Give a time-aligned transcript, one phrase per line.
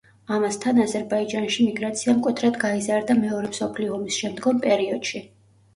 [0.35, 5.29] ამასთან, აზერბაიჯანში მიგრაცია მკვეთრად გაიზარდა მეორე მსოფლიო ომის შემდგომ პერიოდში.